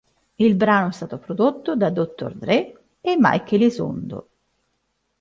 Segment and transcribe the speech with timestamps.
[0.37, 2.33] Il brano è stato prodotto da Dr.
[2.33, 4.29] Dre e Mike Elizondo.